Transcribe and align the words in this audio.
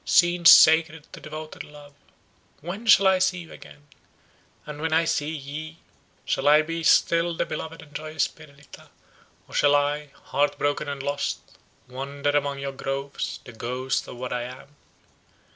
scenes 0.03 0.51
sacred 0.51 1.05
to 1.13 1.19
devoted 1.19 1.63
love, 1.63 1.93
when 2.61 2.87
shall 2.87 3.05
I 3.05 3.19
see 3.19 3.37
you 3.41 3.51
again! 3.51 3.87
and 4.65 4.81
when 4.81 4.93
I 4.93 5.05
see 5.05 5.29
ye, 5.29 5.77
shall 6.25 6.47
I 6.47 6.63
be 6.63 6.81
still 6.81 7.35
the 7.37 7.45
beloved 7.45 7.83
and 7.83 7.93
joyous 7.93 8.27
Perdita, 8.27 8.89
or 9.47 9.53
shall 9.53 9.75
I, 9.75 10.07
heart 10.23 10.57
broken 10.57 10.89
and 10.89 11.03
lost, 11.03 11.55
wander 11.87 12.31
among 12.31 12.57
your 12.57 12.71
groves, 12.73 13.41
the 13.45 13.53
ghost 13.53 14.07
of 14.07 14.17
what 14.17 14.33
I 14.33 14.41
am!" 14.45 14.75